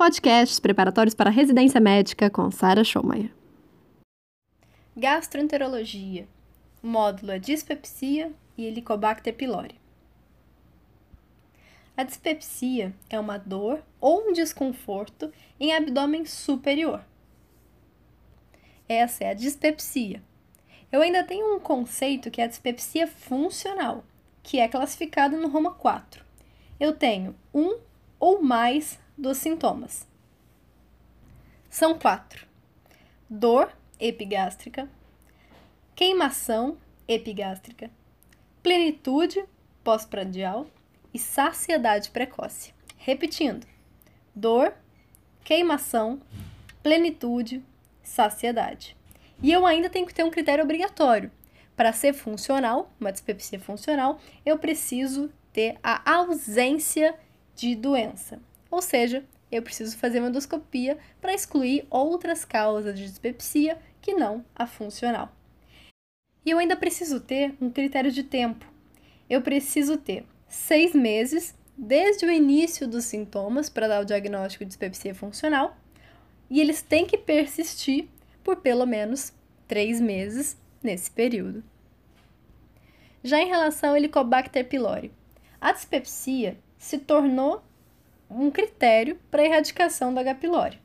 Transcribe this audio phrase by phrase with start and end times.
[0.00, 3.30] Podcasts preparatórios para residência médica com Sara Schomayer.
[4.96, 6.26] Gastroenterologia.
[6.82, 9.74] Módulo é dispepsia e Helicobacter pylori.
[11.94, 15.30] A dispepsia é uma dor ou um desconforto
[15.60, 17.04] em abdômen superior.
[18.88, 20.22] Essa é a dispepsia.
[20.90, 24.02] Eu ainda tenho um conceito que é a dispepsia funcional,
[24.42, 26.24] que é classificado no Roma 4.
[26.80, 27.78] Eu tenho um
[28.18, 30.08] ou mais dos sintomas.
[31.68, 32.46] São quatro:
[33.28, 34.88] dor epigástrica,
[35.94, 37.90] queimação epigástrica,
[38.62, 39.44] plenitude
[39.84, 40.66] pós-prandial
[41.12, 42.72] e saciedade precoce.
[42.96, 43.66] Repetindo:
[44.34, 44.74] dor,
[45.44, 46.20] queimação,
[46.82, 47.62] plenitude,
[48.02, 48.96] saciedade.
[49.42, 51.30] E eu ainda tenho que ter um critério obrigatório.
[51.76, 57.14] Para ser funcional, uma dispepsia funcional, eu preciso ter a ausência
[57.54, 58.38] de doença.
[58.70, 64.44] Ou seja, eu preciso fazer uma endoscopia para excluir outras causas de dispepsia que não
[64.54, 65.34] a funcional.
[66.44, 68.64] E eu ainda preciso ter um critério de tempo.
[69.28, 74.68] Eu preciso ter seis meses desde o início dos sintomas para dar o diagnóstico de
[74.68, 75.76] dispepsia funcional
[76.48, 78.08] e eles têm que persistir
[78.42, 79.32] por pelo menos
[79.68, 81.62] três meses nesse período.
[83.22, 85.12] Já em relação ao Helicobacter pylori,
[85.60, 87.62] a dispepsia se tornou
[88.30, 90.36] um critério para a erradicação da H.
[90.36, 90.80] pylori.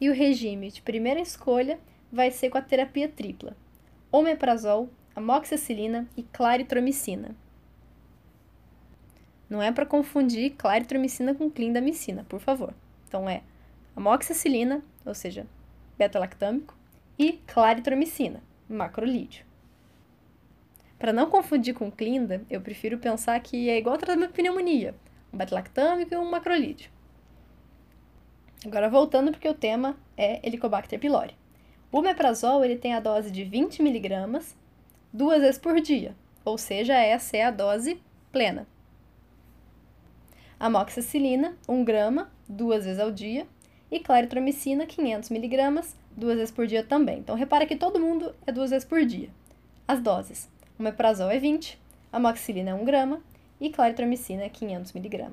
[0.00, 1.78] E o regime de primeira escolha
[2.12, 3.56] vai ser com a terapia tripla:
[4.12, 7.34] omeprazol, amoxicilina e claritromicina.
[9.48, 12.72] Não é para confundir claritromicina com clindamicina, por favor.
[13.08, 13.42] Então é
[13.96, 15.44] amoxicilina, ou seja,
[15.98, 16.78] beta-lactâmico,
[17.18, 19.44] e claritromicina, macrolídeo.
[20.98, 24.94] Para não confundir com clinda, eu prefiro pensar que é igual tratamento de pneumonia,
[25.32, 26.90] um beta-lactâmico e um macrolídeo.
[28.64, 31.34] Agora voltando porque o tema é Helicobacter pylori.
[31.90, 34.54] O omeprazol ele tem a dose de 20 mg
[35.12, 38.00] duas vezes por dia, ou seja, essa é a dose
[38.30, 38.66] plena.
[40.58, 43.46] Amoxicilina, 1 grama, duas vezes ao dia,
[43.90, 45.82] e claritromicina, 500 mg,
[46.16, 47.18] duas vezes por dia também.
[47.18, 49.30] Então, repara que todo mundo é duas vezes por dia.
[49.88, 50.48] As doses.
[50.78, 51.80] O omeprazol é 20,
[52.12, 53.22] amoxicilina é 1 grama
[53.60, 55.30] e claritromicina é 500 mg.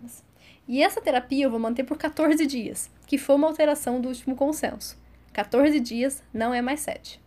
[0.68, 4.36] E essa terapia eu vou manter por 14 dias, que foi uma alteração do último
[4.36, 4.98] consenso.
[5.32, 7.22] 14 dias não é mais 7.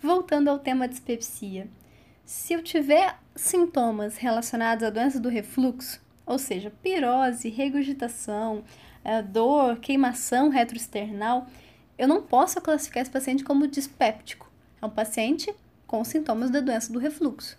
[0.00, 1.66] Voltando ao tema dispepsia,
[2.24, 8.62] se eu tiver sintomas relacionados à doença do refluxo, ou seja, pirose, regurgitação,
[9.02, 11.46] é, dor, queimação retroesternal,
[11.96, 14.50] eu não posso classificar esse paciente como dispéptico.
[14.80, 15.52] É um paciente
[15.86, 17.58] com sintomas da doença do refluxo.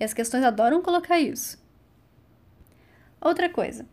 [0.00, 1.62] E as questões adoram colocar isso.
[3.20, 3.86] Outra coisa,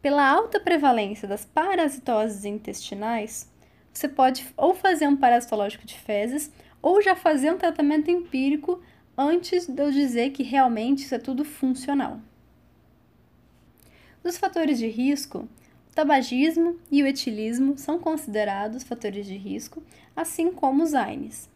[0.00, 3.50] pela alta prevalência das parasitoses intestinais,
[3.92, 6.50] você pode ou fazer um parasitológico de fezes
[6.80, 8.80] ou já fazer um tratamento empírico
[9.16, 12.20] antes de eu dizer que realmente isso é tudo funcional.
[14.22, 15.48] Dos fatores de risco,
[15.90, 19.82] o tabagismo e o etilismo são considerados fatores de risco,
[20.16, 21.51] assim como os AINES.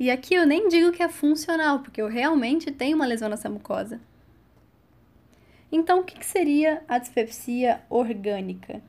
[0.00, 3.50] E aqui eu nem digo que é funcional, porque eu realmente tenho uma lesão nessa
[3.50, 4.00] mucosa.
[5.70, 8.82] Então, o que seria a dispepsia orgânica?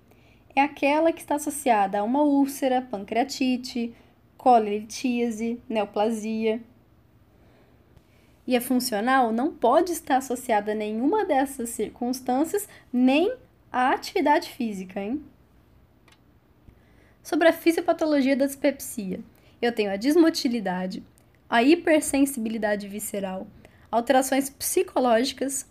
[0.56, 3.94] É aquela que está associada a uma úlcera, pancreatite,
[4.38, 6.62] colelitíase, neoplasia.
[8.48, 13.36] E a funcional não pode estar associada a nenhuma dessas circunstâncias, nem
[13.70, 15.22] à atividade física, hein?
[17.22, 19.20] Sobre a fisiopatologia da dispepsia,
[19.62, 21.04] eu tenho a dismotilidade,
[21.50, 23.48] a hipersensibilidade visceral,
[23.92, 25.70] alterações psicológicas,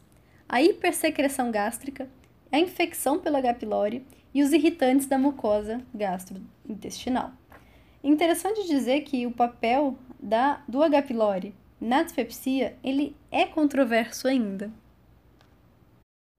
[0.48, 2.08] a hipersecreção gástrica,
[2.52, 3.54] a infecção pelo H.
[3.54, 7.32] pylori e os irritantes da mucosa gastrointestinal.
[8.02, 11.02] Interessante dizer que o papel da, do H.
[11.02, 14.70] pylori na dispepsia ele é controverso ainda.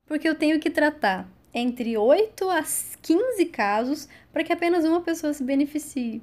[0.05, 5.33] Porque eu tenho que tratar entre 8 a 15 casos para que apenas uma pessoa
[5.33, 6.21] se beneficie.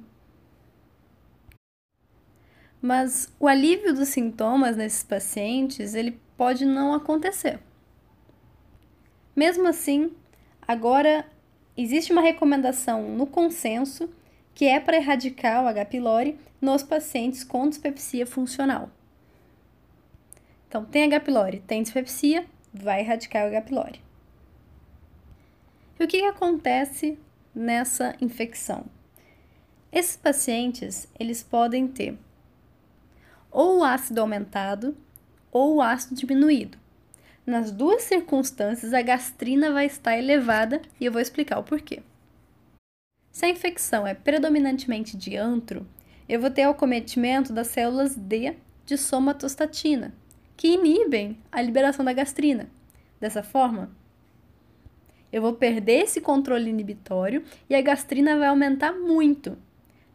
[2.81, 7.59] Mas o alívio dos sintomas nesses pacientes, ele pode não acontecer.
[9.35, 10.11] Mesmo assim,
[10.67, 11.25] agora
[11.75, 14.09] existe uma recomendação no consenso
[14.53, 15.85] que é para erradicar o H.
[15.85, 18.89] pylori nos pacientes com dispepsia funcional.
[20.67, 21.21] Então, tem H.
[21.21, 23.61] pylori, tem dispepsia, vai erradicar o H.
[23.61, 24.01] pylori.
[25.99, 27.17] E o que, que acontece
[27.53, 28.85] nessa infecção?
[29.91, 32.17] Esses pacientes, eles podem ter
[33.51, 34.95] ou ácido aumentado,
[35.51, 36.77] ou o ácido diminuído.
[37.45, 42.03] Nas duas circunstâncias, a gastrina vai estar elevada e eu vou explicar o porquê.
[43.31, 45.87] Se a infecção é predominantemente de antro,
[46.27, 48.55] eu vou ter o acometimento das células D
[48.85, 50.13] de somatostatina,
[50.55, 52.69] que inibem a liberação da gastrina.
[53.19, 53.89] Dessa forma,
[55.31, 59.57] eu vou perder esse controle inibitório e a gastrina vai aumentar muito.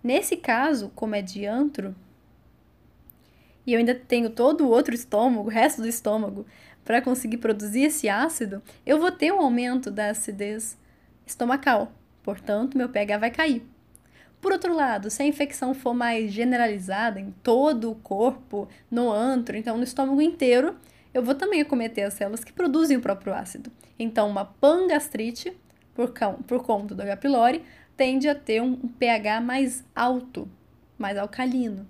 [0.02, 1.94] Nesse caso, como é de antro,
[3.66, 6.46] e eu ainda tenho todo o outro estômago, o resto do estômago,
[6.84, 10.78] para conseguir produzir esse ácido, eu vou ter um aumento da acidez
[11.26, 11.92] estomacal.
[12.22, 13.66] Portanto, meu pH vai cair.
[14.40, 19.56] Por outro lado, se a infecção for mais generalizada em todo o corpo, no antro,
[19.56, 20.76] então no estômago inteiro,
[21.14, 23.72] eu vou também acometer as células que produzem o próprio ácido.
[23.98, 25.56] Então, uma pangastrite,
[25.94, 26.12] por,
[26.46, 27.16] por conta do H.
[27.16, 27.62] pylori,
[27.96, 30.46] tende a ter um pH mais alto,
[30.98, 31.88] mais alcalino.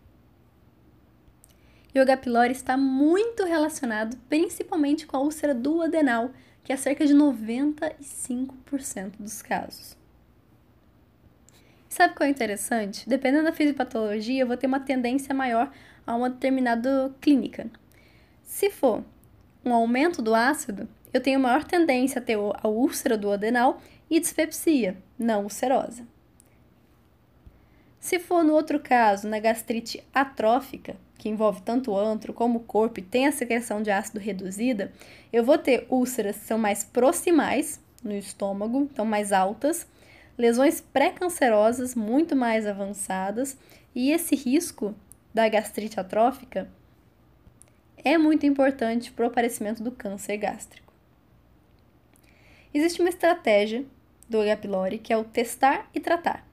[1.95, 2.17] O H.
[2.17, 6.31] pylori está muito relacionado principalmente com a úlcera duodenal,
[6.65, 9.97] que é cerca de 95% dos casos.
[11.89, 13.09] Sabe qual é interessante?
[13.09, 15.71] Dependendo da fisiopatologia, eu vou ter uma tendência maior
[16.05, 17.71] a uma determinada clínica.
[18.43, 19.05] Se for
[19.65, 23.81] um aumento do ácido, eu tenho maior tendência a ter a úlcera duodenal
[24.11, 26.05] e dispepsia, não ulcerosa.
[28.01, 32.63] Se for no outro caso, na gastrite atrófica, que envolve tanto o antro como o
[32.63, 34.93] corpo e tem a secreção de ácido reduzida,
[35.33, 39.87] eu vou ter úlceras que são mais proximais no estômago, então mais altas,
[40.37, 43.57] lesões pré-cancerosas muito mais avançadas,
[43.95, 44.95] e esse risco
[45.33, 46.69] da gastrite atrófica
[47.97, 50.93] é muito importante para o aparecimento do câncer gástrico.
[52.73, 53.85] Existe uma estratégia
[54.29, 54.57] do H.
[54.59, 56.44] pylori que é o testar e tratar.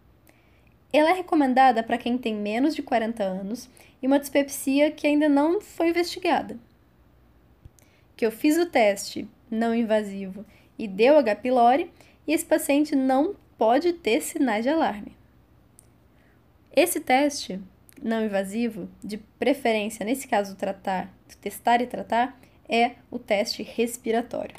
[0.93, 3.69] Ela é recomendada para quem tem menos de 40 anos
[4.01, 6.57] e uma dispepsia que ainda não foi investigada.
[8.15, 10.45] Que eu fiz o teste não invasivo
[10.77, 11.35] e deu H.
[11.35, 11.91] pylori
[12.27, 15.15] e esse paciente não pode ter sinais de alarme.
[16.75, 17.59] Esse teste
[18.01, 24.55] não invasivo, de preferência, nesse caso, tratar, testar e tratar, é o teste respiratório.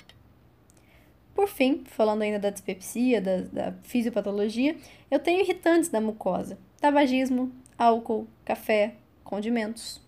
[1.35, 4.77] Por fim, falando ainda da dispepsia, da, da fisiopatologia,
[5.11, 8.95] eu tenho irritantes da mucosa, tabagismo, álcool, café,
[9.25, 10.01] condimentos.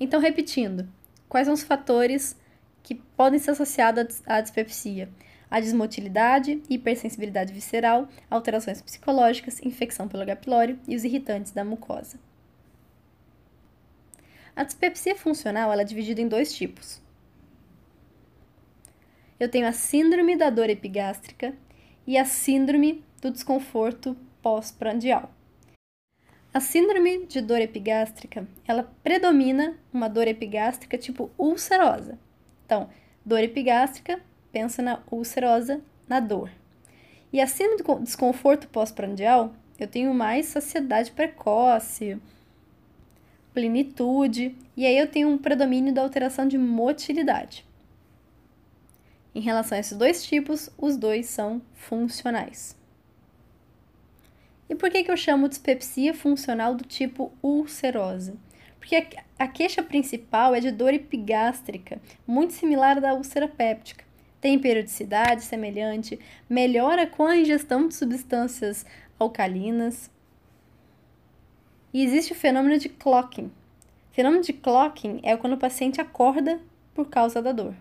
[0.00, 0.88] Então, repetindo,
[1.28, 2.36] quais são os fatores
[2.82, 5.08] que podem ser associados à dispepsia?
[5.50, 10.36] A desmotilidade, hipersensibilidade visceral, alterações psicológicas, infecção pelo H.
[10.36, 12.18] pylori e os irritantes da mucosa.
[14.56, 17.01] A dispepsia funcional é dividida em dois tipos.
[19.42, 21.52] Eu tenho a síndrome da dor epigástrica
[22.06, 25.34] e a síndrome do desconforto pós-prandial.
[26.54, 32.16] A síndrome de dor epigástrica, ela predomina uma dor epigástrica tipo ulcerosa.
[32.64, 32.88] Então,
[33.26, 34.20] dor epigástrica,
[34.52, 36.48] pensa na ulcerosa, na dor.
[37.32, 42.16] E a síndrome do desconforto pós-prandial, eu tenho mais saciedade precoce,
[43.52, 47.71] plenitude, e aí eu tenho um predomínio da alteração de motilidade.
[49.34, 52.76] Em relação a esses dois tipos, os dois são funcionais.
[54.68, 58.36] E por que, que eu chamo dispepsia funcional do tipo ulcerosa?
[58.78, 59.06] Porque
[59.38, 64.04] a queixa principal é de dor epigástrica, muito similar à da úlcera péptica.
[64.40, 66.18] Tem periodicidade semelhante,
[66.48, 68.84] melhora com a ingestão de substâncias
[69.18, 70.10] alcalinas.
[71.94, 73.52] E existe o fenômeno de clocking.
[74.10, 76.60] O fenômeno de clocking é quando o paciente acorda
[76.92, 77.74] por causa da dor.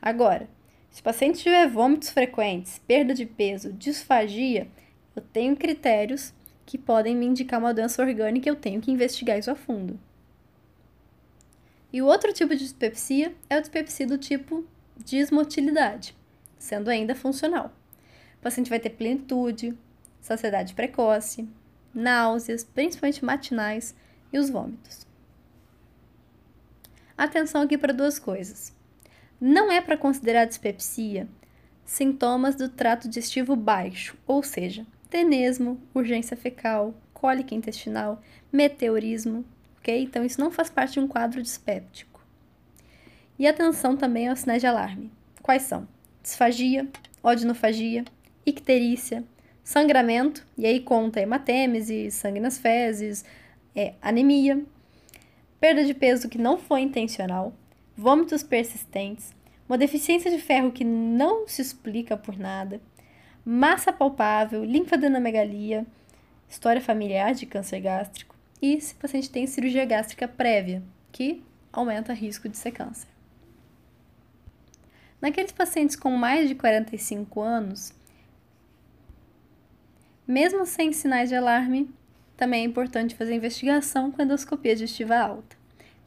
[0.00, 0.48] Agora,
[0.90, 4.68] se o paciente tiver vômitos frequentes, perda de peso, disfagia,
[5.14, 6.32] eu tenho critérios
[6.64, 9.98] que podem me indicar uma doença orgânica e eu tenho que investigar isso a fundo.
[11.92, 14.64] E o outro tipo de dispepsia é a dispepsia do tipo
[14.96, 16.14] dismotilidade,
[16.58, 17.72] sendo ainda funcional.
[18.38, 19.76] O paciente vai ter plenitude,
[20.20, 21.48] saciedade precoce,
[21.94, 23.94] náuseas, principalmente matinais,
[24.32, 25.06] e os vômitos.
[27.16, 28.76] Atenção aqui para duas coisas.
[29.40, 31.28] Não é para considerar dispepsia
[31.84, 38.20] sintomas do trato digestivo baixo, ou seja, tenesmo, urgência fecal, cólica intestinal,
[38.52, 39.44] meteorismo,
[39.78, 40.02] ok?
[40.02, 42.20] Então isso não faz parte de um quadro dispéptico.
[43.38, 45.10] E atenção também aos sinais de alarme.
[45.40, 45.86] Quais são?
[46.22, 46.88] Disfagia,
[47.22, 48.04] odinofagia,
[48.44, 49.24] icterícia,
[49.62, 53.24] sangramento, e aí conta hematêmese, sangue nas fezes,
[53.74, 54.62] é, anemia,
[55.60, 57.54] perda de peso que não foi intencional,
[57.98, 59.34] vômitos persistentes,
[59.68, 62.80] uma deficiência de ferro que não se explica por nada,
[63.44, 65.84] massa palpável, linfadenomegalia,
[66.48, 72.12] história familiar de câncer gástrico, e se o paciente tem cirurgia gástrica prévia, que aumenta
[72.12, 73.08] o risco de ser câncer.
[75.20, 77.92] Naqueles pacientes com mais de 45 anos,
[80.24, 81.90] mesmo sem sinais de alarme,
[82.36, 85.57] também é importante fazer investigação com endoscopia digestiva alta.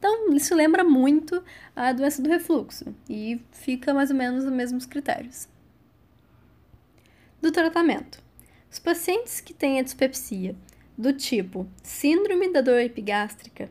[0.02, 1.44] Então, isso lembra muito
[1.76, 5.48] a doença do refluxo e fica mais ou menos os mesmos critérios.
[7.40, 8.20] Do tratamento.
[8.68, 10.56] Os pacientes que têm a dispepsia
[10.98, 13.70] do tipo síndrome da dor epigástrica,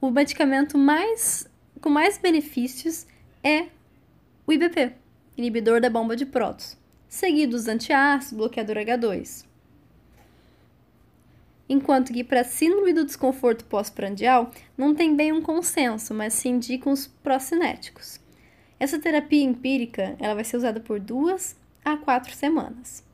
[0.00, 1.46] o medicamento mais
[1.82, 3.06] com mais benefícios
[3.44, 3.66] é
[4.46, 4.94] o IBP,
[5.36, 6.78] inibidor da bomba de prótons,
[7.10, 9.47] seguido dos antiácidos, bloqueador H2.
[11.68, 16.92] Enquanto que para síndrome do desconforto pós-prandial não tem bem um consenso, mas se indicam
[16.92, 18.18] os procinéticos.
[18.80, 23.04] Essa terapia empírica ela vai ser usada por duas a quatro semanas.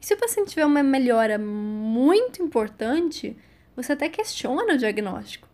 [0.00, 3.36] E se o paciente tiver uma melhora muito importante,
[3.74, 5.48] você até questiona o diagnóstico.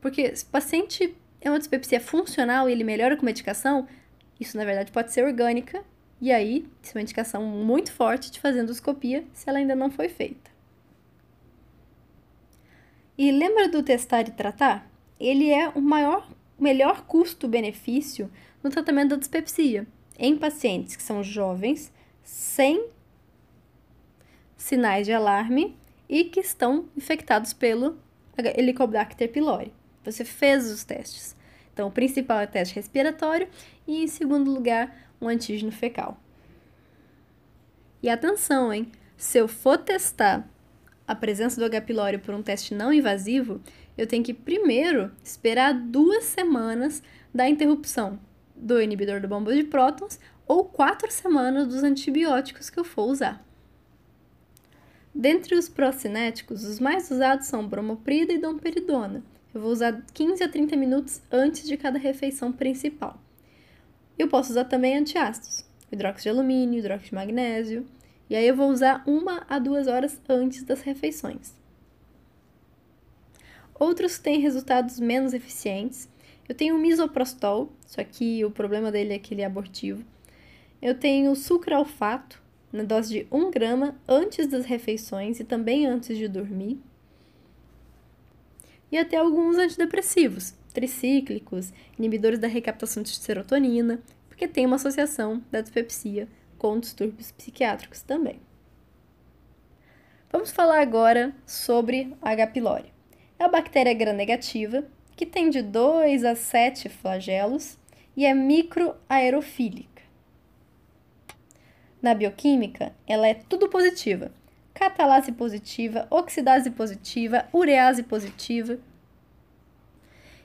[0.00, 3.86] Porque se o paciente é uma dispepsia funcional e ele melhora com medicação,
[4.40, 5.84] isso na verdade pode ser orgânica,
[6.20, 9.88] e aí, isso é uma indicação muito forte de fazer endoscopia se ela ainda não
[9.88, 10.50] foi feita.
[13.18, 14.88] E lembra do testar e tratar?
[15.18, 18.30] Ele é o maior, melhor custo-benefício
[18.62, 19.84] no tratamento da dispepsia
[20.16, 22.88] em pacientes que são jovens, sem
[24.56, 25.76] sinais de alarme
[26.08, 27.98] e que estão infectados pelo
[28.36, 29.72] Helicobacter pylori.
[30.04, 31.36] Você fez os testes.
[31.72, 33.48] Então, o principal é o teste respiratório
[33.86, 36.18] e, em segundo lugar, um antígeno fecal.
[38.00, 38.90] E atenção, hein?
[39.16, 40.48] Se eu for testar
[41.08, 41.80] a presença do H.
[41.80, 43.60] pylori por um teste não invasivo,
[43.96, 47.02] eu tenho que primeiro esperar duas semanas
[47.34, 48.20] da interrupção
[48.54, 53.42] do inibidor do bomba de prótons ou quatro semanas dos antibióticos que eu for usar.
[55.14, 59.22] Dentre os procinéticos, os mais usados são bromoprida e domperidona,
[59.54, 63.18] eu vou usar 15 a 30 minutos antes de cada refeição principal.
[64.18, 67.86] Eu posso usar também antiácidos, hidróxido de alumínio, hidróxido de magnésio,
[68.28, 71.54] e aí eu vou usar uma a duas horas antes das refeições.
[73.74, 76.08] Outros têm resultados menos eficientes.
[76.48, 80.04] Eu tenho o misoprostol, só que o problema dele é que ele é abortivo.
[80.80, 82.42] Eu tenho sucralfato,
[82.72, 86.78] na dose de 1 grama antes das refeições e também antes de dormir
[88.90, 95.60] e até alguns antidepressivos, tricíclicos, inibidores da recaptação de serotonina, porque tem uma associação da
[95.60, 98.40] dispepsia com distúrbios psiquiátricos também.
[100.30, 102.48] Vamos falar agora sobre a H.
[102.48, 102.92] pylori.
[103.38, 104.84] É a bactéria gram-negativa,
[105.16, 107.78] que tem de 2 a 7 flagelos
[108.16, 110.02] e é microaerofílica.
[112.02, 114.30] Na bioquímica, ela é tudo positiva,
[114.74, 118.78] catalase positiva, oxidase positiva, urease positiva.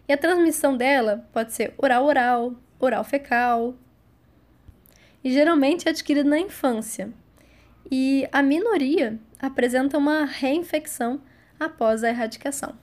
[0.08, 3.76] E a transmissão dela pode ser oral-oral, oral-fecal.
[5.24, 7.12] E geralmente é adquirida na infância.
[7.90, 11.22] E a minoria apresenta uma reinfecção
[11.60, 12.76] após a erradicação.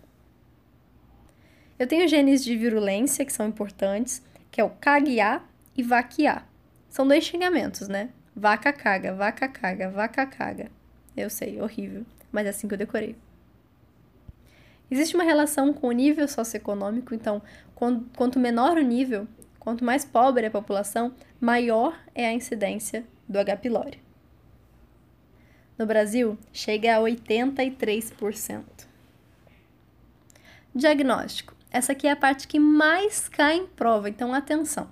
[1.79, 5.43] Eu tenho genes de virulência que são importantes, que é o CAG-A
[5.77, 6.45] e VAC-A.
[6.89, 8.11] São dois xingamentos, né?
[8.37, 10.71] Vaca caga, vaca caga, vaca caga.
[11.17, 13.17] Eu sei, horrível, mas é assim que eu decorei.
[14.91, 17.41] Existe uma relação com o nível socioeconômico, então,
[18.17, 19.27] quanto menor o nível,
[19.61, 23.59] quanto mais pobre a população, maior é a incidência do H.
[23.59, 24.03] pylori.
[25.79, 28.65] No Brasil, chega a 83%.
[30.75, 31.55] Diagnóstico.
[31.71, 34.91] Essa aqui é a parte que mais cai em prova, então atenção.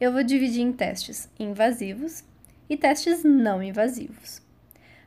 [0.00, 2.24] Eu vou dividir em testes invasivos
[2.70, 4.40] e testes não invasivos.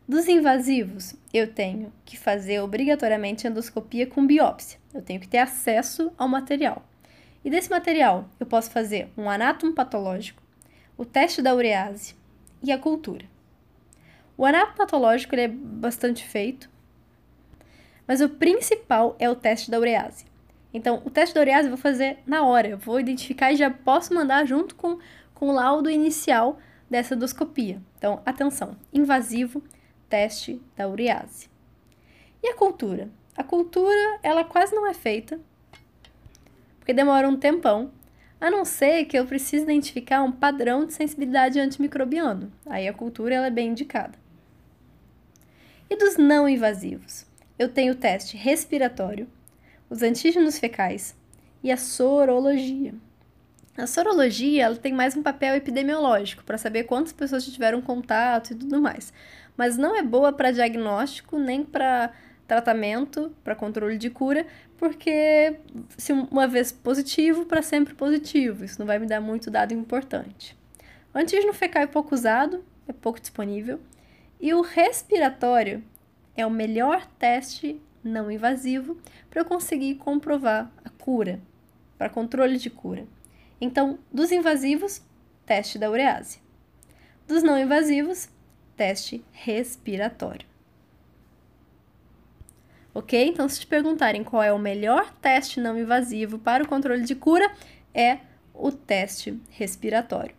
[0.07, 4.79] Dos invasivos, eu tenho que fazer obrigatoriamente endoscopia com biópsia.
[4.93, 6.86] Eu tenho que ter acesso ao material.
[7.43, 10.41] E desse material, eu posso fazer um anátomo patológico,
[10.98, 12.15] o teste da urease
[12.62, 13.25] e a cultura.
[14.38, 16.69] O anátomo patológico é bastante feito,
[18.07, 20.25] mas o principal é o teste da urease.
[20.74, 23.69] Então, o teste da urease eu vou fazer na hora, eu vou identificar e já
[23.69, 25.00] posso mandar junto com,
[25.33, 27.81] com o laudo inicial dessa endoscopia.
[27.98, 29.63] Então, atenção, invasivo,
[30.07, 31.50] teste da urease.
[32.43, 33.10] E a cultura?
[33.36, 35.39] A cultura, ela quase não é feita,
[36.93, 37.91] demora um tempão,
[38.39, 42.51] a não ser que eu precise identificar um padrão de sensibilidade antimicrobiano.
[42.65, 44.17] Aí a cultura ela é bem indicada.
[45.89, 47.25] E dos não invasivos?
[47.60, 49.27] Eu tenho o teste respiratório,
[49.89, 51.15] os antígenos fecais
[51.63, 52.93] e a sorologia.
[53.77, 58.55] A sorologia ela tem mais um papel epidemiológico para saber quantas pessoas tiveram contato e
[58.55, 59.13] tudo mais
[59.62, 62.12] mas não é boa para diagnóstico nem para
[62.51, 64.46] tratamento para controle de cura,
[64.77, 65.55] porque
[65.98, 68.65] se uma vez positivo, para sempre positivo.
[68.65, 70.58] Isso não vai me dar muito dado importante.
[71.13, 73.79] O antígeno fecal é pouco usado, é pouco disponível.
[74.38, 75.81] E o respiratório
[76.36, 78.98] é o melhor teste não invasivo
[79.29, 81.39] para eu conseguir comprovar a cura,
[81.98, 83.05] para controle de cura.
[83.62, 85.01] Então, dos invasivos,
[85.46, 86.39] teste da urease.
[87.25, 88.27] Dos não invasivos,
[88.75, 90.50] teste respiratório.
[92.93, 93.27] Ok?
[93.27, 97.15] Então, se te perguntarem qual é o melhor teste não invasivo para o controle de
[97.15, 97.50] cura,
[97.93, 98.19] é
[98.53, 100.36] o teste respiratório.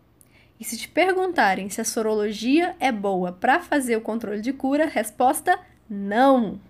[0.60, 4.86] E se te perguntarem se a sorologia é boa para fazer o controle de cura,
[4.86, 6.60] resposta não.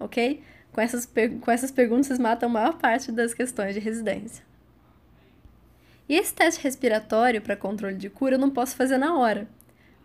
[0.00, 0.42] Ok?
[0.72, 1.06] Com essas,
[1.40, 4.42] com essas perguntas, vocês matam a maior parte das questões de residência.
[6.08, 9.46] E esse teste respiratório para controle de cura eu não posso fazer na hora,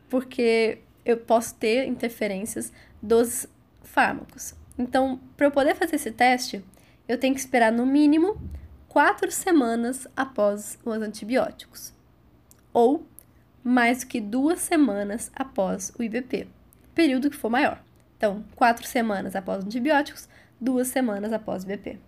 [0.10, 3.48] porque eu posso ter interferências dos
[3.84, 4.54] fármacos.
[4.78, 6.64] Então, para eu poder fazer esse teste,
[7.08, 8.40] eu tenho que esperar no mínimo
[8.88, 11.94] quatro semanas após os antibióticos.
[12.74, 13.06] Ou
[13.64, 16.48] mais do que duas semanas após o IBP,
[16.94, 17.84] período que for maior.
[18.18, 20.28] Então, quatro semanas após antibióticos,
[20.60, 22.00] duas semanas após o IBP.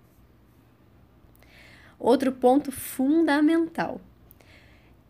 [1.99, 3.99] Outro ponto fundamental.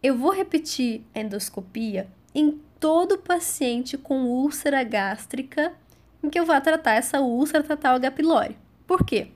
[0.02, 5.74] Eu vou repetir a endoscopia em todo paciente com úlcera gástrica
[6.24, 8.12] em que eu vou tratar essa úlcera, tratar o H.
[8.12, 8.58] pylori.
[8.86, 9.28] Por quê?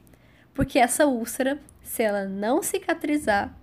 [0.53, 3.55] Porque essa úlcera, se ela não cicatrizar,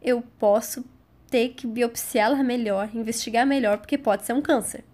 [0.00, 0.84] eu posso
[1.30, 4.84] ter que biopsiá-la melhor, investigar melhor, porque pode ser um câncer.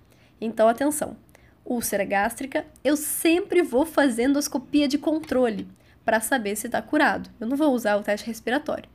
[0.41, 1.17] Então, atenção.
[1.65, 5.67] Úlcera gástrica, eu sempre vou fazer endoscopia de controle
[6.05, 7.31] para saber se está curado.
[7.41, 8.89] Eu não vou usar o teste respiratório,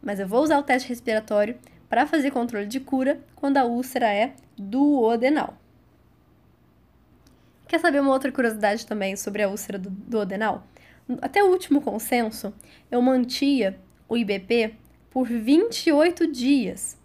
[0.00, 1.58] mas eu vou usar o teste respiratório
[1.88, 5.58] para fazer controle de cura quando a úlcera é duodenal.
[7.68, 10.66] Quer saber uma outra curiosidade também sobre a úlcera do duodenal?
[11.20, 12.54] Até o último consenso,
[12.90, 14.74] eu mantia o IBP
[15.10, 16.98] por 28 dias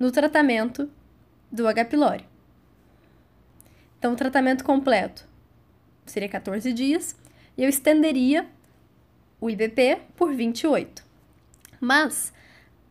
[0.00, 0.90] no tratamento
[1.50, 1.84] do H.
[1.84, 2.24] pylori.
[3.98, 5.28] Então, o tratamento completo
[6.04, 7.16] seria 14 dias
[7.56, 8.46] e eu estenderia
[9.40, 11.04] o IBP por 28.
[11.80, 12.32] Mas,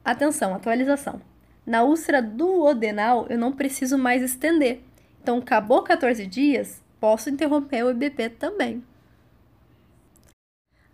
[0.05, 1.21] atenção, atualização.
[1.65, 4.86] Na úlcera duodenal, eu não preciso mais estender.
[5.27, 8.81] Então, acabou 14 dias, posso interromper o IBP também.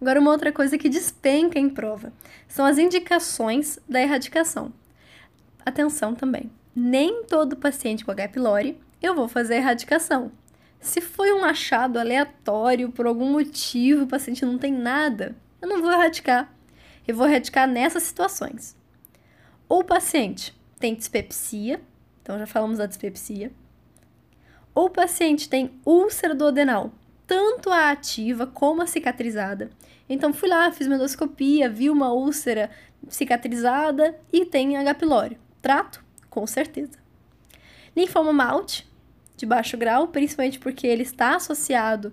[0.02, 2.12] Agora, uma outra coisa que despenca em prova
[2.48, 4.74] são as indicações da erradicação.
[5.63, 8.30] Atenção também, nem todo paciente com H.
[8.30, 10.32] pylori eu vou fazer a erradicação.
[10.82, 15.80] Se foi um achado aleatório, por algum motivo, o paciente não tem nada, eu não
[15.80, 16.52] vou erradicar.
[17.08, 18.76] Eu vou erradicar nessas situações.
[19.69, 21.80] Ou o paciente tem dispepsia,
[22.24, 23.52] então já falamos da dispepsia.
[24.76, 26.92] O paciente tem úlcera do adenal,
[27.28, 29.70] tanto a ativa como a cicatrizada.
[30.10, 32.70] Então fui lá, fiz uma endoscopia, vi uma úlcera
[33.08, 34.94] cicatrizada e tem H.
[34.96, 35.38] pylori.
[35.62, 36.04] Trato?
[36.30, 36.98] Com certeza.
[37.96, 38.92] Linfoma malte,
[39.38, 42.12] de baixo grau, principalmente porque ele está associado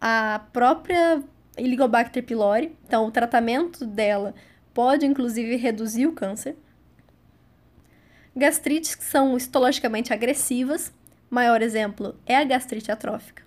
[0.00, 1.22] à própria
[1.56, 2.76] Helicobacter pylori.
[2.86, 4.34] Então, o tratamento dela
[4.72, 6.56] pode, inclusive, reduzir o câncer.
[8.34, 10.92] Gastrites que são histologicamente agressivas.
[11.30, 13.42] Maior exemplo é a gastrite atrófica.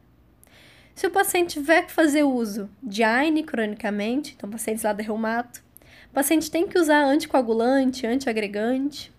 [0.93, 5.63] Se o paciente tiver que fazer uso de AINE cronicamente, então pacientes lá da reumato,
[6.11, 9.11] o paciente tem que usar anticoagulante, antiagregante.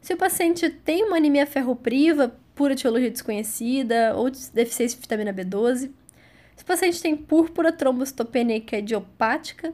[0.00, 5.90] Se o paciente tem uma anemia ferropriva por etiologia desconhecida ou deficiência de vitamina B12,
[6.56, 9.72] se o paciente tem púrpura trombocitopênica idiopática,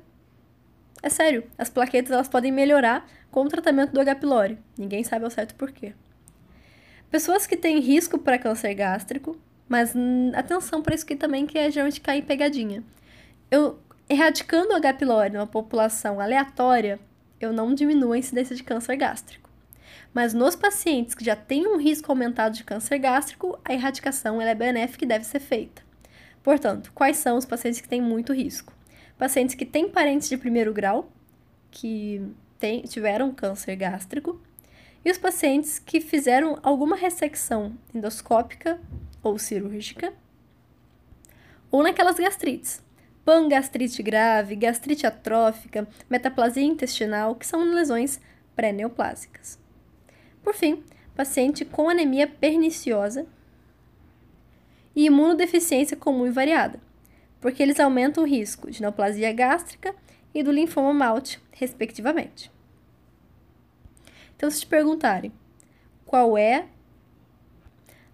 [1.03, 4.15] é sério, as plaquetas elas podem melhorar com o tratamento do H.
[4.17, 4.59] pylori.
[4.79, 5.95] Ninguém sabe ao certo por quê.
[7.11, 9.37] Pessoas que têm risco para câncer gástrico,
[9.69, 12.85] mas hum, atenção para isso aqui também, que é geralmente cair em pegadinha.
[13.51, 14.95] Eu, erradicando o H.
[14.95, 17.01] pylori numa população aleatória,
[17.41, 19.51] eu não diminuo a incidência de câncer gástrico.
[20.15, 24.55] Mas nos pacientes que já têm um risco aumentado de câncer gástrico, a erradicação é
[24.55, 25.83] benéfica e deve ser feita.
[26.43, 28.73] Portanto, quais são os pacientes que têm muito risco?
[29.19, 31.11] Pacientes que têm parentes de primeiro grau,
[31.71, 32.23] que
[32.59, 34.41] tem, tiveram câncer gástrico,
[35.05, 38.81] e os pacientes que fizeram alguma ressecção endoscópica
[39.23, 40.13] ou cirúrgica,
[41.71, 42.83] ou naquelas gastrites,
[43.25, 48.21] pangastrite grave, gastrite atrófica, metaplasia intestinal, que são lesões
[48.57, 49.59] pré-neoplásicas.
[50.43, 50.83] Por fim,
[51.15, 53.27] paciente com anemia perniciosa
[54.97, 56.81] e imunodeficiência comum e variada,
[57.41, 59.95] porque eles aumentam o risco de neoplasia gástrica
[60.35, 62.51] e do linfoma malte, respectivamente.
[64.41, 65.31] Então, se te perguntarem
[66.07, 66.65] qual é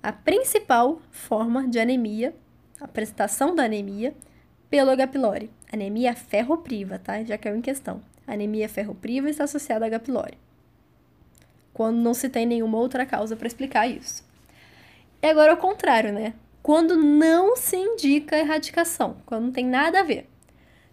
[0.02, 2.34] a principal forma de anemia
[2.80, 4.12] apresentação da anemia
[4.68, 5.06] pelo H.
[5.06, 5.52] pylori.
[5.72, 7.22] Anemia ferropriva, tá?
[7.22, 8.02] Já caiu em questão.
[8.26, 10.00] Anemia ferropriva está associada a H.
[10.00, 10.36] pylori.
[11.72, 14.24] Quando não se tem nenhuma outra causa para explicar isso.
[15.22, 16.34] E agora o contrário, né?
[16.60, 20.28] Quando não se indica erradicação, quando não tem nada a ver.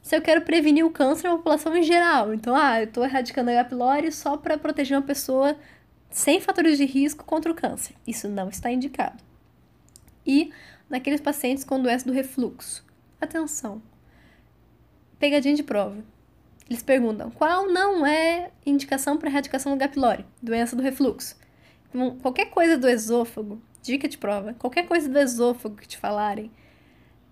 [0.04, 3.50] Se eu quero prevenir o câncer na população em geral, então, ah, eu estou erradicando
[3.50, 3.70] a H.
[3.70, 5.58] pylori só para proteger uma pessoa
[6.12, 7.96] sem fatores de risco contra o câncer.
[8.06, 9.24] Isso não está indicado.
[10.28, 10.52] E
[10.90, 12.86] naqueles pacientes com doença do refluxo.
[13.20, 13.82] Atenção.
[15.18, 16.04] Pegadinha de prova.
[16.70, 19.94] Eles perguntam qual não é indicação para erradicação do H.
[19.94, 21.38] pylori, doença do refluxo.
[21.90, 26.52] Então, qualquer coisa do esôfago, dica de prova, qualquer coisa do esôfago que te falarem,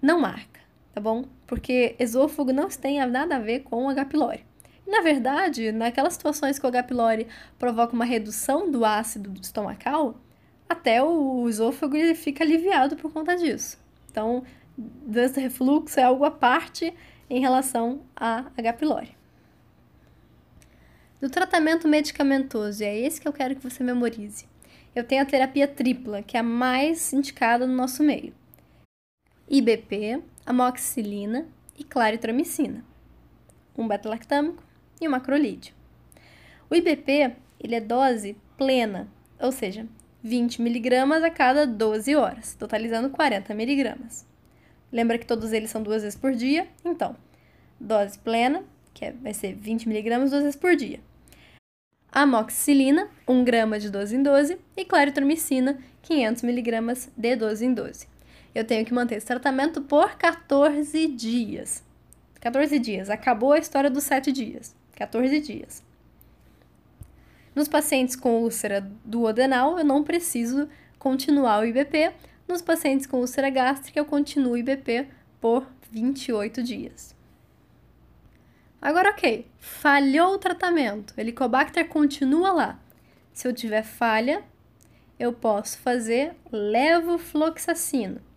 [0.01, 0.61] não marca,
[0.93, 1.25] tá bom?
[1.47, 4.05] Porque esôfago não tem nada a ver com H.
[4.05, 4.45] pylori.
[4.87, 6.83] Na verdade, naquelas situações que o H.
[6.83, 7.27] pylori
[7.57, 10.15] provoca uma redução do ácido estomacal,
[10.67, 13.77] até o esôfago ele fica aliviado por conta disso.
[14.09, 14.43] Então,
[14.77, 16.93] doença refluxo é algo à parte
[17.29, 18.73] em relação a H.
[18.73, 19.15] pylori.
[21.21, 24.45] Do tratamento medicamentoso, e é esse que eu quero que você memorize.
[24.93, 28.33] Eu tenho a terapia tripla, que é a mais indicada no nosso meio.
[29.47, 32.83] IBP, amoxicilina e claritromicina.
[33.77, 34.63] Um beta-lactâmico
[34.99, 35.73] e o macrolídeo.
[36.69, 39.07] O IBP ele é dose plena,
[39.39, 39.87] ou seja,
[40.23, 43.95] 20 mg a cada 12 horas, totalizando 40 mg.
[44.91, 46.67] Lembra que todos eles são duas vezes por dia?
[46.83, 47.15] Então,
[47.79, 50.99] dose plena, que é, vai ser 20 mg duas vezes por dia.
[52.11, 58.10] Amoxicilina, 1 grama de 12 em 12, e claritromicina, 500 mg de 12 em 12.
[58.53, 61.83] Eu tenho que manter esse tratamento por 14 dias.
[62.39, 64.75] 14 dias, acabou a história dos 7 dias.
[64.95, 65.83] 14 dias.
[67.55, 72.11] Nos pacientes com úlcera duodenal, eu não preciso continuar o IBP.
[72.47, 75.07] Nos pacientes com úlcera gástrica, eu continuo o IBP
[75.39, 77.15] por 28 dias.
[78.81, 82.79] Agora, ok, falhou o tratamento, Helicobacter continua lá.
[83.31, 84.43] Se eu tiver falha,
[85.19, 88.30] eu posso fazer levofloxacino.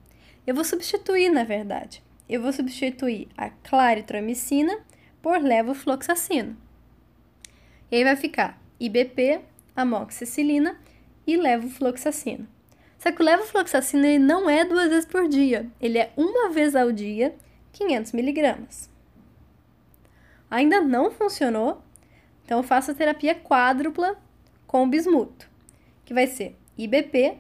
[0.46, 2.02] Eu vou substituir, na verdade.
[2.28, 4.78] Eu vou substituir a claritromicina
[5.22, 6.56] por levofloxacino.
[7.90, 9.40] E aí vai ficar IBP,
[9.74, 10.78] amoxicilina
[11.26, 12.46] e levofloxacino.
[12.98, 16.74] Só que o levofloxacino ele não é duas vezes por dia, ele é uma vez
[16.74, 17.34] ao dia,
[17.72, 18.90] 500 miligramas.
[20.50, 21.82] Ainda não funcionou,
[22.44, 24.16] então eu faço a terapia quádrupla
[24.66, 25.48] com bismuto,
[26.04, 27.38] que vai ser IBP,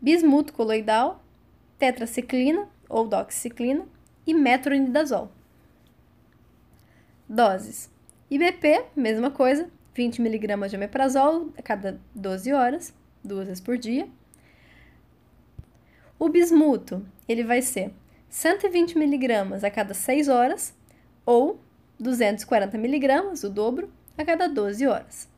[0.00, 1.24] bismuto coloidal,
[1.78, 3.86] tetraciclina ou doxiciclina
[4.26, 5.30] e metronidazol.
[7.28, 7.90] Doses.
[8.30, 14.08] IBP, mesma coisa, 20 mg de omeprazol a cada 12 horas, duas vezes por dia.
[16.18, 17.92] O bismuto, ele vai ser
[18.28, 20.74] 120 mg a cada 6 horas
[21.24, 21.60] ou
[21.98, 25.28] 240 mg, o dobro, a cada 12 horas.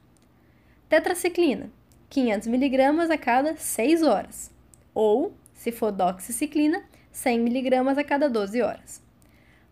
[0.88, 1.70] Tetraciclina,
[2.09, 4.50] 500 mg a cada 6 horas
[4.94, 9.03] ou, se for doxiciclina, 100 mg a cada 12 horas.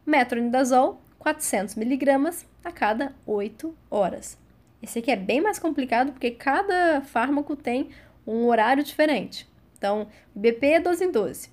[0.05, 4.37] Metronidazol, 400 miligramas a cada 8 horas.
[4.83, 7.89] Esse aqui é bem mais complicado porque cada fármaco tem
[8.27, 9.49] um horário diferente.
[9.79, 11.49] Então, o BP é 12 em 12.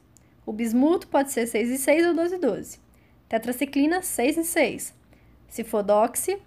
[0.46, 2.80] O bismuto pode ser 6 em 6 ou 12 em 12.
[3.30, 4.94] Tetraciclina, 6 em 6.
[5.48, 6.42] Se for doxy,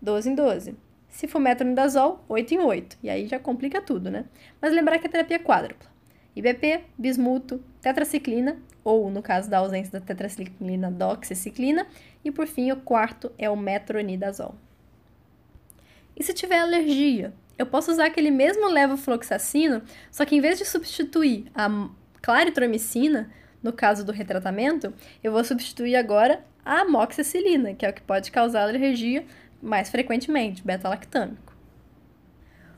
[0.00, 0.76] 12 em 12.
[1.08, 2.98] Se for metronidazol, 8 em 8.
[3.02, 4.26] E aí já complica tudo, né?
[4.60, 5.91] Mas lembrar que a terapia é quádrupla.
[6.34, 11.86] IBP, bismuto, tetraciclina, ou no caso da ausência da tetraciclina, doxiciclina,
[12.24, 14.54] e por fim o quarto é o metronidazol.
[16.16, 17.32] E se tiver alergia?
[17.58, 21.88] Eu posso usar aquele mesmo levofloxacino, só que em vez de substituir a
[22.20, 23.30] claritromicina,
[23.62, 24.92] no caso do retratamento,
[25.22, 29.24] eu vou substituir agora a amoxicilina, que é o que pode causar alergia
[29.60, 31.51] mais frequentemente, beta-lactâmico.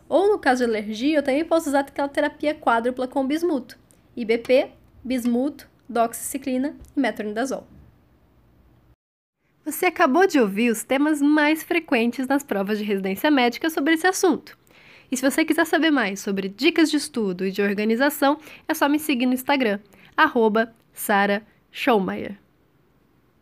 [0.08, 3.78] Ou no caso de alergia, eu também posso usar aquela terapia quádrupla com bismuto.
[4.16, 4.70] IBP,
[5.02, 7.66] bismuto, doxiciclina e metronidazol.
[9.64, 14.06] Você acabou de ouvir os temas mais frequentes nas provas de residência médica sobre esse
[14.06, 14.58] assunto.
[15.10, 18.38] E se você quiser saber mais sobre dicas de estudo e de organização,
[18.68, 19.78] é só me seguir no Instagram,
[20.16, 21.46] arroba Sara.